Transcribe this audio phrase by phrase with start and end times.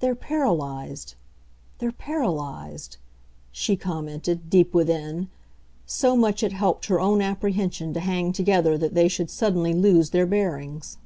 [0.00, 1.16] "They're paralysed,
[1.78, 2.96] they're paralysed!"
[3.52, 5.28] she commented, deep within;
[5.84, 10.12] so much it helped her own apprehension to hang together that they should suddenly lose
[10.12, 10.96] their bearings.